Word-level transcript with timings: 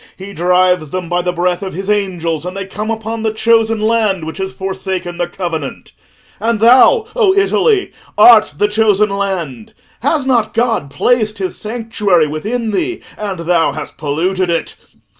He 0.17 0.33
drives 0.33 0.89
them 0.89 1.09
by 1.09 1.21
the 1.21 1.31
breath 1.31 1.61
of 1.61 1.75
his 1.75 1.87
angels, 1.87 2.43
and 2.43 2.57
they 2.57 2.65
come 2.65 2.89
upon 2.89 3.21
the 3.21 3.31
chosen 3.31 3.79
land 3.79 4.23
which 4.25 4.39
has 4.39 4.51
forsaken 4.51 5.19
the 5.19 5.27
covenant. 5.27 5.91
And 6.39 6.59
thou, 6.59 7.05
O 7.15 7.35
Italy, 7.35 7.91
art 8.17 8.53
the 8.57 8.67
chosen 8.67 9.09
land; 9.09 9.75
has 9.99 10.25
not 10.25 10.55
God 10.55 10.89
placed 10.89 11.37
his 11.37 11.55
sanctuary 11.55 12.25
within 12.25 12.71
thee, 12.71 13.03
and 13.15 13.41
thou 13.41 13.73
hast 13.73 13.99
polluted 13.99 14.49
it? 14.49 14.73